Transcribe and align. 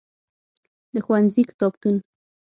د 0.93 0.95
ښوونځی 1.05 1.41
کتابتون. 1.49 1.95